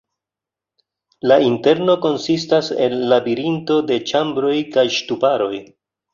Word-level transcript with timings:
La 1.31 1.37
interno 1.47 1.97
konsistas 2.05 2.71
el 2.87 2.97
labirinto 3.13 3.79
de 3.93 4.01
ĉambroj 4.13 4.57
kaj 4.79 4.89
ŝtuparoj. 4.99 5.55